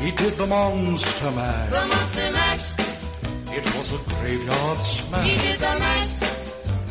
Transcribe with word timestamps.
He 0.00 0.10
did 0.12 0.34
the 0.34 0.46
monster 0.46 1.30
mash. 1.32 1.70
The 1.70 1.86
monster 1.86 2.32
mash. 2.32 2.64
It 3.52 3.66
was 3.76 3.92
a 3.92 3.98
graveyard 4.08 4.82
smash. 4.82 5.28
He 5.28 5.36
did 5.36 5.58
the 5.60 5.78
mash. 5.78 6.22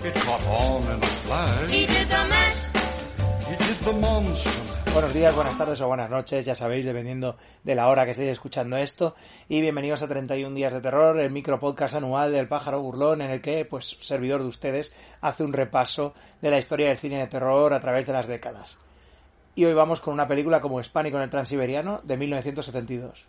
It 0.05 0.13
caught 0.13 0.45
on 0.45 0.83
in 0.83 1.03
a 1.03 1.11
flash. 1.25 1.71
He 1.71 1.85
did 1.87 2.07
the 2.07 2.23
mash. 2.29 2.59
He 3.49 3.55
did 3.65 3.77
the 3.77 3.93
monster 3.93 4.49
mash. 4.49 4.93
Buenos 4.93 5.13
días, 5.13 5.33
buenas 5.33 5.57
tardes 5.57 5.81
o 5.81 5.87
buenas 5.87 6.09
noches, 6.11 6.45
ya 6.45 6.53
sabéis, 6.53 6.85
dependiendo 6.85 7.35
de 7.63 7.73
la 7.73 7.87
hora 7.87 8.05
que 8.05 8.11
estéis 8.11 8.29
escuchando 8.29 8.77
esto. 8.77 9.15
Y 9.47 9.59
bienvenidos 9.59 10.03
a 10.03 10.07
31 10.07 10.55
días 10.55 10.73
de 10.73 10.81
terror, 10.81 11.17
el 11.19 11.31
micro 11.31 11.59
podcast 11.59 11.95
anual 11.95 12.31
del 12.31 12.47
pájaro 12.47 12.79
burlón, 12.79 13.23
en 13.23 13.31
el 13.31 13.41
que, 13.41 13.65
pues, 13.65 13.97
servidor 14.01 14.41
de 14.41 14.49
ustedes 14.49 14.93
hace 15.21 15.43
un 15.43 15.53
repaso 15.53 16.13
de 16.41 16.51
la 16.51 16.59
historia 16.59 16.89
del 16.89 16.97
cine 16.97 17.17
de 17.17 17.27
terror 17.27 17.73
a 17.73 17.79
través 17.79 18.05
de 18.05 18.13
las 18.13 18.27
décadas. 18.27 18.77
Y 19.55 19.65
hoy 19.65 19.73
vamos 19.73 19.99
con 19.99 20.13
una 20.13 20.27
película 20.27 20.61
como 20.61 20.79
Hispánico 20.79 21.17
en 21.17 21.23
el 21.23 21.29
Transiberiano 21.29 22.01
de 22.03 22.17
1972. 22.17 23.25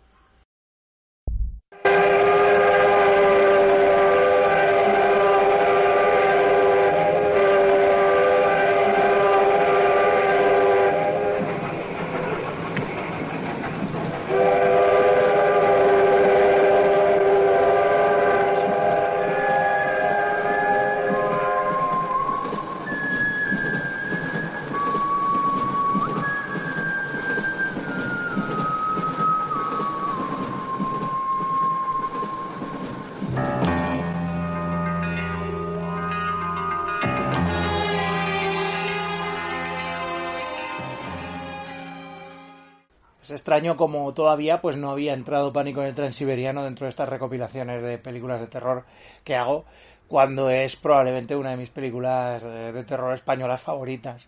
Extraño 43.31 43.77
como 43.77 44.13
todavía 44.13 44.61
pues 44.61 44.77
no 44.77 44.91
había 44.91 45.13
entrado 45.13 45.53
Pánico 45.53 45.81
en 45.81 45.87
el 45.87 45.95
Transiberiano 45.95 46.63
dentro 46.63 46.85
de 46.85 46.89
estas 46.89 47.09
recopilaciones 47.09 47.81
de 47.81 47.97
películas 47.97 48.39
de 48.41 48.47
terror 48.47 48.85
que 49.23 49.35
hago 49.35 49.65
cuando 50.07 50.49
es 50.49 50.75
probablemente 50.75 51.35
una 51.35 51.51
de 51.51 51.57
mis 51.57 51.69
películas 51.69 52.43
de, 52.43 52.73
de 52.73 52.83
terror 52.83 53.13
españolas 53.13 53.61
favoritas. 53.61 54.27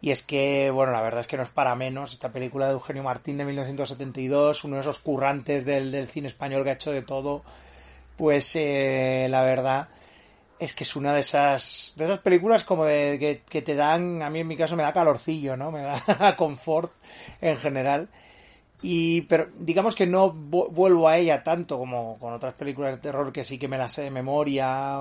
Y 0.00 0.10
es 0.10 0.22
que, 0.22 0.70
bueno, 0.70 0.92
la 0.92 1.00
verdad 1.00 1.22
es 1.22 1.26
que 1.26 1.36
no 1.36 1.42
es 1.42 1.48
para 1.48 1.74
menos 1.74 2.12
esta 2.12 2.30
película 2.30 2.66
de 2.66 2.72
Eugenio 2.72 3.02
Martín 3.02 3.38
de 3.38 3.44
1972, 3.44 4.64
uno 4.64 4.76
de 4.76 4.82
esos 4.82 4.98
currantes 4.98 5.64
del, 5.64 5.90
del 5.90 6.06
cine 6.06 6.28
español 6.28 6.62
que 6.64 6.70
ha 6.70 6.74
hecho 6.74 6.92
de 6.92 7.02
todo, 7.02 7.42
pues 8.16 8.54
eh, 8.56 9.26
la 9.30 9.42
verdad 9.42 9.88
es 10.58 10.74
que 10.74 10.84
es 10.84 10.96
una 10.96 11.12
de 11.12 11.20
esas 11.20 11.94
de 11.96 12.04
esas 12.04 12.18
películas 12.20 12.64
como 12.64 12.84
de 12.84 13.18
que, 13.18 13.42
que 13.48 13.62
te 13.62 13.74
dan, 13.74 14.22
a 14.22 14.30
mí 14.30 14.40
en 14.40 14.46
mi 14.46 14.56
caso 14.56 14.76
me 14.76 14.82
da 14.82 14.92
calorcillo, 14.92 15.56
¿no? 15.56 15.70
Me 15.70 15.82
da 15.82 16.36
confort 16.36 16.92
en 17.40 17.56
general. 17.56 18.08
Y, 18.82 19.22
pero 19.22 19.48
digamos 19.58 19.94
que 19.94 20.06
no 20.06 20.30
vuelvo 20.30 21.08
a 21.08 21.16
ella 21.16 21.42
tanto 21.42 21.78
como 21.78 22.18
con 22.18 22.34
otras 22.34 22.54
películas 22.54 22.94
de 22.94 23.00
terror 23.00 23.32
que 23.32 23.42
sí 23.42 23.58
que 23.58 23.68
me 23.68 23.78
las 23.78 23.92
sé 23.92 24.02
de 24.02 24.10
memoria, 24.10 24.98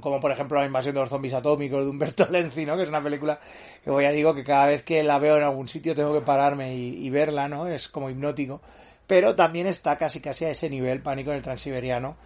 como 0.00 0.18
por 0.18 0.32
ejemplo 0.32 0.58
La 0.58 0.66
invasión 0.66 0.94
de 0.94 1.02
los 1.02 1.10
zombies 1.10 1.34
atómicos 1.34 1.84
de 1.84 1.90
Humberto 1.90 2.26
Lenzi, 2.30 2.64
¿no? 2.64 2.76
Que 2.76 2.84
es 2.84 2.88
una 2.88 3.02
película 3.02 3.38
que 3.84 3.90
voy 3.90 4.06
a 4.06 4.12
digo 4.12 4.34
que 4.34 4.44
cada 4.44 4.66
vez 4.66 4.82
que 4.82 5.02
la 5.02 5.18
veo 5.18 5.36
en 5.36 5.42
algún 5.42 5.68
sitio 5.68 5.94
tengo 5.94 6.14
que 6.14 6.24
pararme 6.24 6.74
y, 6.74 7.06
y 7.06 7.10
verla, 7.10 7.48
¿no? 7.48 7.66
Es 7.68 7.88
como 7.88 8.08
hipnótico. 8.08 8.62
Pero 9.08 9.34
también 9.34 9.66
está 9.66 9.98
casi 9.98 10.20
casi 10.20 10.44
a 10.44 10.50
ese 10.50 10.70
nivel 10.70 11.02
Pánico 11.02 11.30
en 11.30 11.38
el 11.38 11.42
Transiberiano 11.42 12.16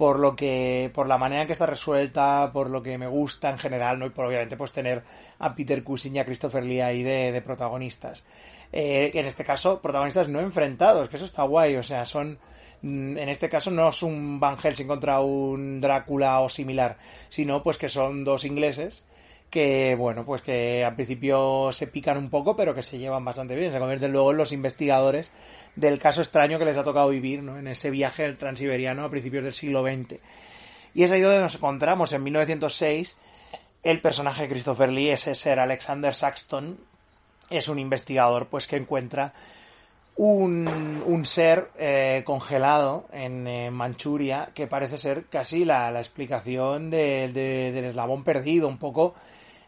por 0.00 0.18
lo 0.18 0.34
que 0.34 0.90
por 0.94 1.06
la 1.06 1.18
manera 1.18 1.42
en 1.42 1.46
que 1.46 1.52
está 1.52 1.66
resuelta 1.66 2.50
por 2.54 2.70
lo 2.70 2.82
que 2.82 2.96
me 2.96 3.06
gusta 3.06 3.50
en 3.50 3.58
general 3.58 3.98
no 3.98 4.06
y 4.06 4.08
por 4.10 4.24
obviamente 4.24 4.56
pues 4.56 4.72
tener 4.72 5.02
a 5.38 5.54
Peter 5.54 5.84
Cushing 5.84 6.16
y 6.16 6.18
a 6.18 6.24
Christopher 6.24 6.64
Lee 6.64 6.80
ahí 6.80 7.02
de, 7.02 7.32
de 7.32 7.42
protagonistas. 7.42 8.24
Eh, 8.72 9.10
en 9.12 9.26
este 9.26 9.44
caso 9.44 9.82
protagonistas 9.82 10.30
no 10.30 10.40
enfrentados 10.40 11.10
que 11.10 11.16
eso 11.16 11.26
está 11.26 11.42
guay 11.42 11.76
o 11.76 11.82
sea 11.82 12.06
son 12.06 12.38
en 12.82 13.28
este 13.28 13.50
caso 13.50 13.70
no 13.70 13.90
es 13.90 14.02
un 14.02 14.40
Van 14.40 14.56
Helsing 14.56 14.86
contra 14.86 15.20
un 15.20 15.82
Drácula 15.82 16.40
o 16.40 16.48
similar 16.48 16.96
sino 17.28 17.62
pues 17.62 17.76
que 17.76 17.90
son 17.90 18.24
dos 18.24 18.46
ingleses 18.46 19.02
que 19.50 19.96
bueno 19.96 20.24
pues 20.24 20.42
que 20.42 20.84
al 20.84 20.94
principio 20.94 21.70
se 21.72 21.88
pican 21.88 22.16
un 22.16 22.30
poco 22.30 22.56
pero 22.56 22.74
que 22.74 22.82
se 22.82 22.98
llevan 22.98 23.24
bastante 23.24 23.56
bien 23.56 23.72
se 23.72 23.78
convierten 23.78 24.12
luego 24.12 24.30
en 24.30 24.36
los 24.36 24.52
investigadores 24.52 25.32
del 25.76 25.98
caso 25.98 26.22
extraño 26.22 26.58
que 26.58 26.64
les 26.64 26.76
ha 26.76 26.84
tocado 26.84 27.08
vivir 27.08 27.42
¿no? 27.42 27.58
en 27.58 27.66
ese 27.66 27.90
viaje 27.90 28.32
transiberiano 28.34 29.04
a 29.04 29.10
principios 29.10 29.44
del 29.44 29.52
siglo 29.52 29.82
XX 29.82 30.20
y 30.94 31.02
es 31.02 31.10
ahí 31.10 31.20
donde 31.20 31.40
nos 31.40 31.56
encontramos 31.56 32.12
en 32.12 32.22
1906 32.22 33.16
el 33.82 34.00
personaje 34.00 34.42
de 34.42 34.48
Christopher 34.48 34.90
Lee 34.90 35.10
ese 35.10 35.34
ser 35.34 35.58
Alexander 35.58 36.14
Saxton 36.14 36.78
es 37.50 37.68
un 37.68 37.80
investigador 37.80 38.46
pues 38.46 38.68
que 38.68 38.76
encuentra 38.76 39.32
un, 40.16 41.02
un 41.06 41.26
ser 41.26 41.70
eh, 41.78 42.22
congelado 42.24 43.06
en 43.12 43.46
eh, 43.46 43.70
Manchuria 43.70 44.50
que 44.54 44.66
parece 44.66 44.98
ser 44.98 45.24
casi 45.26 45.64
la, 45.64 45.90
la 45.90 46.00
explicación 46.00 46.90
de, 46.90 47.30
de, 47.32 47.72
del 47.72 47.86
eslabón 47.86 48.24
perdido, 48.24 48.68
un 48.68 48.78
poco 48.78 49.14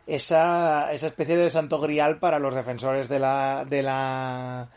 esa, 0.07 0.93
esa 0.93 1.07
especie 1.07 1.37
de 1.37 1.51
santo 1.51 1.79
grial 1.79 2.19
para 2.19 2.39
los 2.39 2.55
defensores 2.55 3.09
de 3.09 3.19
la, 3.19 3.65
de 3.69 3.83
la 3.83 4.69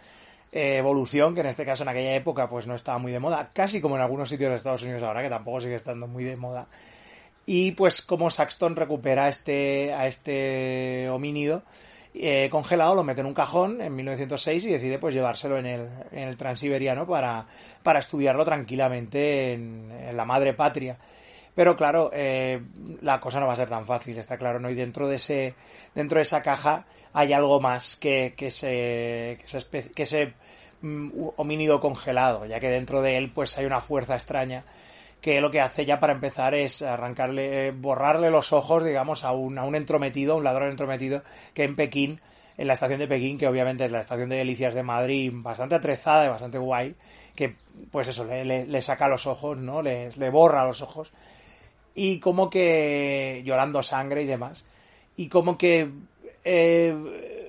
eh, 0.51 0.77
evolución, 0.77 1.33
que 1.33 1.41
en 1.41 1.47
este 1.47 1.65
caso 1.65 1.83
en 1.83 1.89
aquella 1.89 2.15
época 2.15 2.47
pues 2.47 2.67
no 2.67 2.75
estaba 2.75 2.97
muy 2.97 3.11
de 3.11 3.19
moda, 3.19 3.49
casi 3.53 3.81
como 3.81 3.95
en 3.95 4.01
algunos 4.01 4.29
sitios 4.29 4.51
de 4.51 4.55
Estados 4.57 4.83
Unidos 4.83 5.03
ahora, 5.03 5.21
que 5.21 5.29
tampoco 5.29 5.59
sigue 5.59 5.75
estando 5.75 6.07
muy 6.07 6.23
de 6.23 6.35
moda. 6.37 6.67
Y 7.45 7.73
pues 7.73 8.01
como 8.01 8.31
Saxton 8.31 8.75
recupera 8.75 9.27
este, 9.27 9.93
a 9.93 10.07
este 10.07 11.09
homínido, 11.09 11.63
eh, 12.17 12.49
congelado, 12.49 12.95
lo 12.95 13.03
mete 13.03 13.21
en 13.21 13.27
un 13.27 13.33
cajón 13.33 13.81
en 13.81 13.95
1906 13.95 14.65
y 14.65 14.69
decide 14.69 14.99
pues 14.99 15.13
llevárselo 15.13 15.57
en 15.57 15.65
el, 15.65 15.89
en 16.11 16.29
el 16.29 16.37
transiberiano 16.37 17.05
para, 17.05 17.45
para 17.83 17.99
estudiarlo 17.99 18.43
tranquilamente 18.43 19.53
en, 19.53 19.91
en, 19.91 20.15
la 20.15 20.25
madre 20.25 20.53
patria. 20.53 20.97
Pero 21.53 21.75
claro, 21.75 22.11
eh, 22.13 22.61
la 23.01 23.19
cosa 23.19 23.39
no 23.39 23.47
va 23.47 23.53
a 23.53 23.57
ser 23.57 23.69
tan 23.69 23.85
fácil, 23.85 24.17
está 24.17 24.37
claro, 24.37 24.59
¿no? 24.59 24.69
Y 24.69 24.75
dentro 24.75 25.07
de 25.07 25.15
ese, 25.15 25.55
dentro 25.93 26.17
de 26.17 26.23
esa 26.23 26.41
caja 26.41 26.85
hay 27.13 27.33
algo 27.33 27.59
más 27.61 27.95
que, 27.95 28.33
que 28.35 28.47
ese, 28.47 29.37
que 29.39 29.57
especie, 29.57 29.91
que 29.91 30.03
ese 30.03 30.33
mm, 30.81 31.09
homínido 31.37 31.79
congelado, 31.79 32.45
ya 32.45 32.59
que 32.59 32.67
dentro 32.69 33.01
de 33.01 33.17
él 33.17 33.31
pues 33.33 33.57
hay 33.57 33.65
una 33.65 33.81
fuerza 33.81 34.15
extraña 34.15 34.65
que 35.25 35.41
lo 35.41 35.50
que 35.50 35.59
hace 35.59 35.88
ya 35.88 36.00
para 36.00 36.13
empezar 36.13 36.53
es 36.53 36.84
arrancarle, 36.84 37.72
borrarle 37.72 38.30
los 38.30 38.53
ojos, 38.53 38.86
digamos, 38.86 39.24
a 39.24 39.31
un, 39.31 39.58
a 39.58 39.63
un 39.63 39.74
entrometido, 39.74 40.36
un 40.36 40.44
ladrón 40.44 40.69
entrometido, 40.69 41.24
que 41.56 41.63
en 41.63 41.75
Pekín, 41.75 42.22
en 42.59 42.68
la 42.68 42.74
estación 42.74 43.00
de 43.00 43.08
Pekín, 43.08 43.40
que 43.40 43.47
obviamente 43.47 43.86
es 43.86 43.91
la 43.91 44.02
estación 44.02 44.30
de 44.30 44.36
delicias 44.36 44.75
de 44.75 44.84
Madrid, 44.84 45.31
bastante 45.34 45.74
atrezada 45.74 46.28
y 46.28 46.30
bastante 46.30 46.59
guay, 46.59 46.94
que 47.34 47.56
pues 47.90 48.08
eso, 48.08 48.24
le, 48.24 48.46
le, 48.46 48.68
le 48.68 48.81
saca 48.84 49.08
los 49.08 49.25
ojos, 49.25 49.58
¿no? 49.58 49.81
Le, 49.81 50.12
le, 50.12 50.30
borra 50.30 50.63
los 50.63 50.84
ojos. 50.84 51.12
Y 51.96 52.19
como 52.19 52.47
que 52.47 53.42
llorando 53.44 53.81
sangre 53.81 54.22
y 54.22 54.25
demás. 54.28 54.63
Y 55.16 55.28
como 55.28 55.57
que 55.57 55.90
eh, 56.44 57.44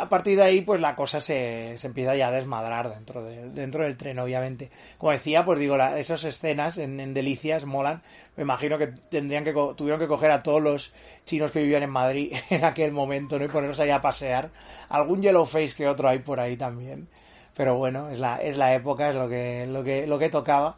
a 0.00 0.08
partir 0.08 0.36
de 0.36 0.42
ahí, 0.42 0.60
pues 0.62 0.80
la 0.80 0.96
cosa 0.96 1.20
se, 1.20 1.76
se 1.76 1.86
empieza 1.86 2.14
ya 2.16 2.28
a 2.28 2.30
desmadrar 2.30 2.92
dentro, 2.92 3.22
de, 3.22 3.50
dentro 3.50 3.84
del 3.84 3.96
tren, 3.96 4.18
obviamente. 4.18 4.70
Como 4.98 5.12
decía, 5.12 5.44
pues 5.44 5.58
digo, 5.58 5.76
la, 5.76 5.98
esas 5.98 6.24
escenas 6.24 6.78
en, 6.78 7.14
Delicias 7.14 7.64
molan. 7.64 8.02
Me 8.36 8.42
imagino 8.42 8.78
que 8.78 8.88
tendrían 8.88 9.44
que 9.44 9.52
tuvieron 9.52 10.00
que 10.00 10.06
coger 10.06 10.30
a 10.30 10.42
todos 10.42 10.62
los 10.62 10.94
chinos 11.24 11.50
que 11.50 11.62
vivían 11.62 11.82
en 11.82 11.90
Madrid 11.90 12.32
en 12.50 12.64
aquel 12.64 12.92
momento, 12.92 13.38
¿no? 13.38 13.44
Y 13.44 13.48
ponerlos 13.48 13.80
ahí 13.80 13.90
a 13.90 14.00
pasear. 14.00 14.50
Algún 14.88 15.22
yellow 15.22 15.44
face 15.44 15.74
que 15.76 15.88
otro 15.88 16.08
hay 16.08 16.20
por 16.20 16.40
ahí 16.40 16.56
también. 16.56 17.08
Pero 17.56 17.76
bueno, 17.76 18.08
es 18.10 18.20
la, 18.20 18.36
es 18.36 18.56
la 18.56 18.74
época, 18.74 19.10
es 19.10 19.14
lo 19.14 19.28
que, 19.28 19.66
lo 19.66 19.84
que, 19.84 20.06
lo 20.06 20.18
que 20.18 20.30
tocaba. 20.30 20.76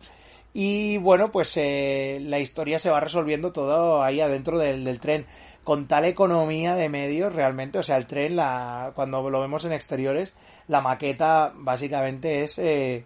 Y 0.53 0.99
bueno, 0.99 1.33
pues 1.33 1.57
eh, 1.57 2.19
la 2.23 2.39
historia 2.39 2.79
se 2.79 2.91
va 2.91 3.01
resolviendo 3.01 3.53
todo 3.53 4.03
ahí 4.03 4.21
adentro 4.21 4.59
del, 4.59 4.85
del 4.85 5.01
tren 5.01 5.27
con 5.65 5.87
tal 5.87 6.05
economía 6.05 6.75
de 6.75 6.89
medios 6.89 7.35
realmente, 7.35 7.79
o 7.79 7.83
sea, 7.83 7.97
el 7.97 8.07
tren, 8.07 8.37
la, 8.37 8.93
cuando 8.95 9.31
lo 9.31 9.41
vemos 9.41 9.65
en 9.65 9.73
exteriores, 9.73 10.35
la 10.69 10.81
maqueta 10.81 11.53
básicamente 11.55 12.43
es 12.43 12.59
eh, 12.59 13.05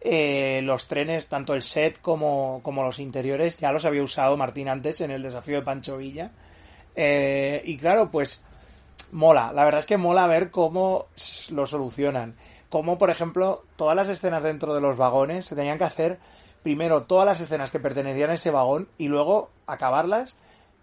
eh, 0.00 0.60
los 0.62 0.86
trenes, 0.88 1.26
tanto 1.26 1.54
el 1.54 1.62
set 1.62 2.00
como, 2.00 2.60
como 2.62 2.82
los 2.82 2.98
interiores, 2.98 3.56
ya 3.56 3.72
los 3.72 3.84
había 3.86 4.02
usado 4.02 4.36
Martín 4.36 4.68
antes 4.68 5.00
en 5.00 5.10
el 5.10 5.22
desafío 5.22 5.56
de 5.56 5.62
Pancho 5.62 5.96
Villa. 5.96 6.30
Eh, 6.94 7.62
y 7.64 7.76
claro, 7.78 8.10
pues 8.10 8.44
mola, 9.12 9.52
la 9.52 9.64
verdad 9.64 9.80
es 9.80 9.86
que 9.86 9.96
mola 9.96 10.26
ver 10.26 10.50
cómo 10.50 11.06
lo 11.50 11.66
solucionan. 11.66 12.36
Como, 12.68 12.98
por 12.98 13.10
ejemplo, 13.10 13.64
todas 13.76 13.96
las 13.96 14.08
escenas 14.08 14.42
dentro 14.42 14.74
de 14.74 14.80
los 14.80 14.96
vagones 14.96 15.46
se 15.46 15.56
tenían 15.56 15.78
que 15.78 15.84
hacer 15.84 16.18
primero 16.66 17.04
todas 17.04 17.24
las 17.24 17.38
escenas 17.38 17.70
que 17.70 17.78
pertenecían 17.78 18.30
a 18.30 18.34
ese 18.34 18.50
vagón 18.50 18.88
y 18.98 19.06
luego 19.06 19.50
acabarlas 19.68 20.34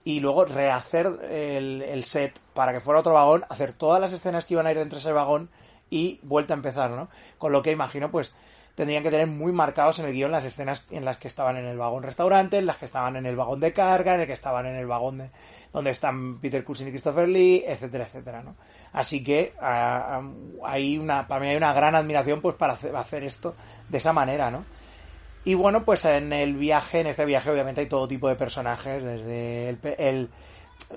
y 0.05 0.21
luego 0.21 0.45
rehacer 0.45 1.07
el, 1.29 1.81
el, 1.81 2.05
set 2.05 2.39
para 2.53 2.71
que 2.71 2.79
fuera 2.79 3.01
otro 3.01 3.11
vagón, 3.11 3.43
hacer 3.49 3.73
todas 3.73 3.99
las 3.99 4.13
escenas 4.13 4.45
que 4.45 4.53
iban 4.53 4.65
a 4.65 4.71
ir 4.71 4.77
dentro 4.77 4.95
de 4.95 5.01
ese 5.01 5.11
vagón 5.11 5.49
y 5.89 6.21
vuelta 6.23 6.53
a 6.53 6.55
empezar, 6.55 6.91
¿no? 6.91 7.09
Con 7.37 7.51
lo 7.51 7.61
que 7.61 7.71
imagino, 7.71 8.09
pues, 8.09 8.33
tendrían 8.75 9.03
que 9.03 9.11
tener 9.11 9.27
muy 9.27 9.51
marcados 9.51 9.99
en 9.99 10.05
el 10.05 10.13
guion 10.13 10.31
las 10.31 10.45
escenas 10.45 10.85
en 10.89 11.03
las 11.03 11.17
que 11.17 11.27
estaban 11.27 11.57
en 11.57 11.65
el 11.65 11.77
vagón 11.77 12.03
restaurante, 12.03 12.59
en 12.59 12.65
las 12.65 12.77
que 12.77 12.85
estaban 12.85 13.17
en 13.17 13.25
el 13.25 13.35
vagón 13.35 13.59
de 13.59 13.73
carga, 13.73 14.15
en 14.15 14.21
el 14.21 14.27
que 14.27 14.31
estaban 14.31 14.65
en 14.65 14.75
el 14.75 14.87
vagón 14.87 15.17
de, 15.17 15.31
donde 15.73 15.91
están 15.91 16.39
Peter 16.39 16.63
Cushing 16.63 16.87
y 16.87 16.91
Christopher 16.91 17.27
Lee, 17.27 17.65
etcétera, 17.67 18.05
etcétera, 18.05 18.41
¿no? 18.41 18.55
Así 18.93 19.21
que 19.21 19.51
ah, 19.59 20.21
ah, 20.21 20.31
hay 20.63 20.97
una, 20.97 21.27
para 21.27 21.41
mí 21.41 21.49
hay 21.49 21.57
una 21.57 21.73
gran 21.73 21.93
admiración 21.93 22.39
pues 22.39 22.55
para 22.55 22.75
hacer, 22.75 22.95
hacer 22.95 23.25
esto 23.25 23.53
de 23.89 23.97
esa 23.97 24.13
manera, 24.13 24.49
¿no? 24.49 24.63
Y 25.45 25.55
bueno, 25.55 25.83
pues 25.83 26.05
en 26.05 26.31
el 26.31 26.55
viaje, 26.55 27.01
en 27.01 27.07
este 27.07 27.25
viaje 27.25 27.51
obviamente 27.51 27.81
hay 27.81 27.87
todo 27.87 28.07
tipo 28.07 28.29
de 28.29 28.35
personajes, 28.35 29.03
desde 29.03 29.69
el, 29.69 29.79
el 29.97 30.29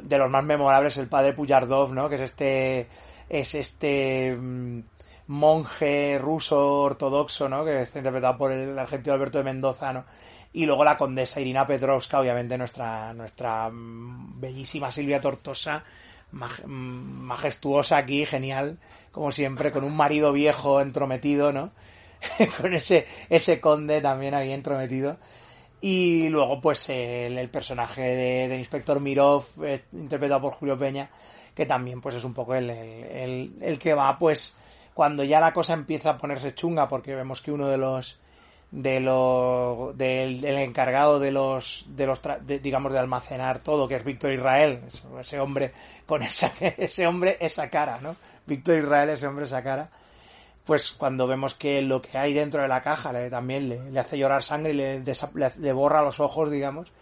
de 0.02 0.18
los 0.18 0.30
más 0.30 0.44
memorables 0.44 0.96
el 0.98 1.08
padre 1.08 1.32
Puyardov, 1.32 1.92
¿no? 1.92 2.08
Que 2.08 2.16
es 2.16 2.20
este 2.20 2.88
es 3.28 3.54
este 3.54 4.36
mm, 4.36 4.80
monje 5.28 6.18
ruso 6.18 6.82
ortodoxo, 6.82 7.48
¿no? 7.48 7.64
Que 7.64 7.82
está 7.82 7.98
interpretado 7.98 8.38
por 8.38 8.52
el 8.52 8.78
argentino 8.78 9.14
Alberto 9.14 9.38
de 9.38 9.44
Mendoza, 9.44 9.92
¿no? 9.92 10.04
Y 10.52 10.64
luego 10.64 10.84
la 10.84 10.96
condesa 10.96 11.40
Irina 11.40 11.66
Petrovska, 11.66 12.20
obviamente 12.20 12.56
nuestra, 12.56 13.12
nuestra 13.12 13.68
mm, 13.68 14.40
bellísima 14.40 14.92
Silvia 14.92 15.20
Tortosa, 15.20 15.84
mm, 16.32 16.68
majestuosa 16.68 17.96
aquí, 17.96 18.24
genial, 18.26 18.78
como 19.12 19.32
siempre, 19.32 19.72
con 19.72 19.84
un 19.84 19.96
marido 19.96 20.32
viejo 20.32 20.80
entrometido, 20.80 21.52
¿no? 21.52 21.72
con 22.60 22.74
ese, 22.74 23.06
ese 23.28 23.60
conde 23.60 24.00
también 24.00 24.34
ahí 24.34 24.52
entrometido. 24.52 25.16
Y 25.80 26.28
luego, 26.28 26.60
pues, 26.60 26.88
el, 26.88 27.48
personaje 27.48 28.02
de, 28.48 28.56
Inspector 28.56 28.98
Mirov, 29.00 29.44
eh, 29.62 29.84
interpretado 29.92 30.40
por 30.40 30.54
Julio 30.54 30.76
Peña, 30.78 31.10
que 31.54 31.66
también, 31.66 32.00
pues, 32.00 32.14
es 32.14 32.24
un 32.24 32.34
poco 32.34 32.54
el, 32.54 32.70
el, 32.70 33.54
el, 33.60 33.78
que 33.78 33.94
va, 33.94 34.18
pues, 34.18 34.56
cuando 34.94 35.22
ya 35.22 35.38
la 35.38 35.52
cosa 35.52 35.74
empieza 35.74 36.10
a 36.10 36.16
ponerse 36.16 36.54
chunga, 36.54 36.88
porque 36.88 37.14
vemos 37.14 37.42
que 37.42 37.52
uno 37.52 37.68
de 37.68 37.76
los, 37.76 38.18
de 38.70 39.00
lo, 39.00 39.92
del, 39.94 40.44
encargado 40.44 41.20
de 41.20 41.30
los, 41.30 41.84
de 41.88 42.06
los, 42.06 42.22
digamos, 42.46 42.92
de 42.92 42.98
almacenar 42.98 43.58
todo, 43.58 43.86
que 43.86 43.96
es 43.96 44.04
Víctor 44.04 44.32
Israel, 44.32 44.80
ese 45.20 45.38
hombre 45.38 45.72
con 46.06 46.22
esa, 46.22 46.52
ese 46.60 47.06
hombre, 47.06 47.36
esa 47.40 47.68
cara, 47.68 47.98
¿no? 48.00 48.16
Víctor 48.46 48.78
Israel, 48.78 49.10
ese 49.10 49.26
hombre, 49.26 49.44
esa 49.44 49.62
cara 49.62 49.90
pues 50.66 50.92
cuando 50.92 51.28
vemos 51.28 51.54
que 51.54 51.80
lo 51.80 52.02
que 52.02 52.18
hay 52.18 52.34
dentro 52.34 52.60
de 52.60 52.68
la 52.68 52.82
caja 52.82 53.12
le, 53.12 53.30
también 53.30 53.68
le, 53.68 53.98
hace 53.98 54.18
llorar 54.18 54.42
sangre 54.42 54.72
y 54.72 54.74
le, 54.74 55.02
le, 55.58 55.72
borra 55.72 56.02
los 56.02 56.18
ojos, 56.18 56.50
digamos. 56.50 56.92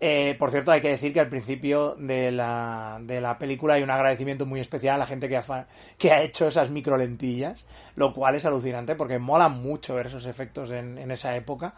Eh, 0.00 0.34
por 0.38 0.50
cierto, 0.50 0.72
hay 0.72 0.80
que 0.80 0.88
decir 0.88 1.12
que 1.12 1.20
al 1.20 1.28
principio 1.28 1.94
de 1.98 2.30
la, 2.30 2.98
de 3.02 3.20
la 3.20 3.38
película 3.38 3.74
hay 3.74 3.82
un 3.82 3.90
agradecimiento 3.90 4.46
muy 4.46 4.60
especial 4.60 4.96
a 4.96 4.98
la 4.98 5.06
gente 5.06 5.28
que 5.28 5.36
ha, 5.36 5.66
que 5.98 6.10
ha 6.10 6.22
hecho 6.22 6.48
esas 6.48 6.70
micro 6.70 6.96
lentillas, 6.96 7.66
lo 7.96 8.14
cual 8.14 8.34
es 8.34 8.46
alucinante 8.46 8.94
porque 8.94 9.18
mola 9.18 9.48
mucho 9.50 9.94
ver 9.94 10.06
esos 10.06 10.24
efectos 10.26 10.70
en, 10.70 10.96
en 10.96 11.10
esa 11.10 11.36
época. 11.36 11.74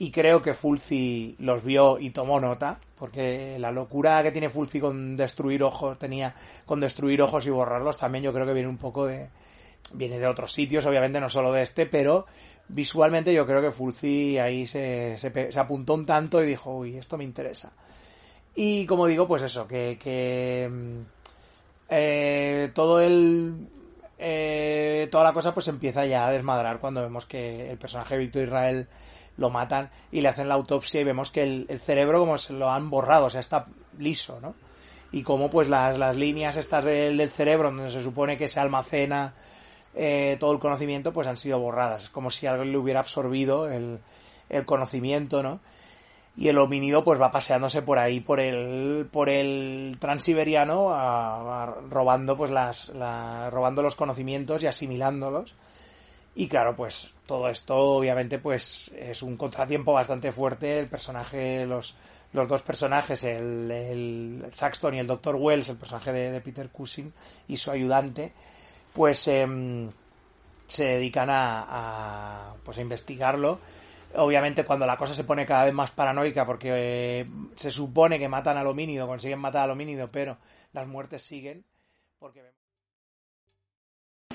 Y 0.00 0.10
creo 0.10 0.42
que 0.42 0.54
Fulci 0.54 1.36
los 1.38 1.64
vio 1.64 1.98
y 2.00 2.10
tomó 2.10 2.40
nota, 2.40 2.78
porque 2.96 3.58
la 3.60 3.70
locura 3.70 4.22
que 4.24 4.32
tiene 4.32 4.48
Fulci 4.48 4.80
con 4.80 5.16
destruir 5.16 5.62
ojos, 5.62 5.98
tenía 5.98 6.34
con 6.66 6.80
destruir 6.80 7.22
ojos 7.22 7.46
y 7.46 7.50
borrarlos, 7.50 7.98
también 7.98 8.24
yo 8.24 8.32
creo 8.32 8.46
que 8.46 8.52
viene 8.52 8.68
un 8.68 8.78
poco 8.78 9.06
de, 9.06 9.28
viene 9.92 10.18
de 10.18 10.26
otros 10.26 10.52
sitios, 10.52 10.86
obviamente 10.86 11.20
no 11.20 11.28
solo 11.28 11.52
de 11.52 11.62
este, 11.62 11.86
pero 11.86 12.26
visualmente 12.68 13.32
yo 13.32 13.46
creo 13.46 13.62
que 13.62 13.70
Fulci 13.70 14.38
ahí 14.38 14.66
se, 14.66 15.16
apuntó 15.56 15.94
un 15.94 16.06
tanto 16.06 16.42
y 16.42 16.46
dijo, 16.46 16.76
uy, 16.76 16.96
esto 16.96 17.16
me 17.16 17.24
interesa. 17.24 17.72
Y 18.54 18.86
como 18.86 19.06
digo, 19.06 19.26
pues 19.26 19.42
eso, 19.42 19.66
que, 19.66 20.68
mm, 20.70 21.00
eh, 21.90 22.70
todo 22.74 23.00
el... 23.00 23.68
Eh, 24.20 25.06
toda 25.12 25.22
la 25.22 25.32
cosa 25.32 25.54
pues 25.54 25.68
empieza 25.68 26.04
ya 26.04 26.26
a 26.26 26.32
desmadrar 26.32 26.80
cuando 26.80 27.00
vemos 27.00 27.24
que 27.24 27.70
el 27.70 27.78
personaje 27.78 28.18
Víctor 28.18 28.42
Israel 28.42 28.88
lo 29.36 29.48
matan 29.48 29.90
y 30.10 30.20
le 30.20 30.28
hacen 30.28 30.48
la 30.48 30.54
autopsia 30.54 31.00
y 31.00 31.04
vemos 31.04 31.30
que 31.30 31.44
el, 31.44 31.78
cerebro 31.78 32.18
como 32.18 32.36
se 32.36 32.52
lo 32.52 32.68
han 32.68 32.90
borrado, 32.90 33.26
o 33.26 33.30
sea, 33.30 33.40
está 33.40 33.66
liso, 33.96 34.40
¿no? 34.40 34.56
Y 35.12 35.22
como 35.22 35.48
pues 35.48 35.68
las, 35.68 35.96
las 35.98 36.16
líneas 36.16 36.56
estas 36.56 36.84
del, 36.84 37.16
del 37.16 37.30
cerebro 37.30 37.70
donde 37.70 37.92
se 37.92 38.02
supone 38.02 38.36
que 38.36 38.48
se 38.48 38.58
almacena 38.58 39.34
eh, 39.94 40.36
todo 40.38 40.52
el 40.52 40.58
conocimiento, 40.58 41.12
pues 41.12 41.26
han 41.26 41.36
sido 41.36 41.58
borradas. 41.58 42.04
Es 42.04 42.10
como 42.10 42.30
si 42.30 42.46
alguien 42.46 42.72
le 42.72 42.78
hubiera 42.78 43.00
absorbido 43.00 43.70
el, 43.70 44.00
conocimiento, 44.64 45.42
¿no? 45.42 45.60
Y 46.36 46.48
el 46.48 46.58
homínido 46.58 47.02
pues 47.02 47.20
va 47.20 47.30
paseándose 47.30 47.82
por 47.82 47.98
ahí, 47.98 48.20
por 48.20 48.38
el, 48.38 49.08
por 49.10 49.28
el 49.28 49.96
transiberiano, 49.98 50.90
robando 51.90 52.36
pues 52.36 52.50
las, 52.50 52.92
robando 53.50 53.82
los 53.82 53.96
conocimientos 53.96 54.62
y 54.62 54.68
asimilándolos. 54.68 55.54
Y 56.36 56.46
claro, 56.46 56.76
pues 56.76 57.16
todo 57.26 57.48
esto 57.48 57.76
obviamente 57.76 58.38
pues 58.38 58.92
es 58.96 59.22
un 59.22 59.36
contratiempo 59.36 59.92
bastante 59.92 60.30
fuerte. 60.30 60.78
El 60.78 60.86
personaje, 60.86 61.66
los, 61.66 61.96
los 62.32 62.46
dos 62.46 62.62
personajes, 62.62 63.24
el, 63.24 63.68
el 63.70 64.44
Saxton 64.52 64.94
y 64.94 64.98
el 65.00 65.08
Dr. 65.08 65.34
Wells, 65.34 65.68
el 65.68 65.76
personaje 65.76 66.12
de, 66.12 66.30
de 66.30 66.40
Peter 66.40 66.68
Cushing 66.68 67.12
y 67.48 67.56
su 67.56 67.72
ayudante, 67.72 68.32
pues 68.92 69.28
em, 69.28 69.90
se 70.66 70.84
dedican 70.84 71.28
a, 71.30 72.54
pues 72.64 72.78
a 72.78 72.82
investigarlo. 72.82 73.58
Obviamente 74.14 74.64
cuando 74.64 74.86
la 74.86 74.96
cosa 74.96 75.14
se 75.14 75.24
pone 75.24 75.44
cada 75.46 75.66
vez 75.66 75.74
más 75.74 75.90
paranoica 75.90 76.46
porque 76.46 76.70
eh, 76.72 77.26
se 77.56 77.70
supone 77.70 78.18
que 78.18 78.28
matan 78.28 78.56
al 78.56 78.66
homínido, 78.66 79.06
consiguen 79.06 79.38
matar 79.38 79.64
al 79.64 79.72
homínido, 79.72 80.10
pero 80.10 80.38
las 80.72 80.86
muertes 80.86 81.22
siguen 81.22 81.64
porque 82.18 82.42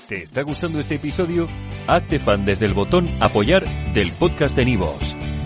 ¿Te 0.08 0.22
está 0.22 0.42
gustando 0.42 0.80
este 0.80 0.96
episodio? 0.96 1.48
Hazte 1.86 2.18
fan 2.18 2.44
desde 2.44 2.66
el 2.66 2.74
botón 2.74 3.08
apoyar 3.22 3.64
del 3.94 4.12
podcast 4.12 4.54
de 4.54 4.66
Nivos. 4.66 5.16